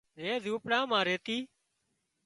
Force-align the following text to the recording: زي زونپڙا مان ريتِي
زي 0.17 0.29
زونپڙا 0.43 0.79
مان 0.89 1.01
ريتِي 1.07 1.37